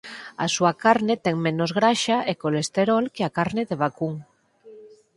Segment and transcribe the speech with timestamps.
[0.45, 4.15] A súa carne ten menos graxa e colesterol que a carne de vacún.